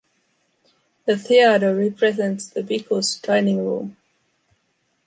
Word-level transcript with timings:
The 1.05 1.15
theater 1.15 1.75
represents 1.75 2.47
the 2.47 2.61
Bichus’ 2.63 3.21
dining 3.21 3.63
room. 3.63 3.97